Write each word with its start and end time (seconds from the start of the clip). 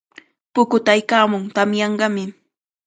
Pukutaykaamun, 0.53 1.43
tamyanqami. 1.55 2.23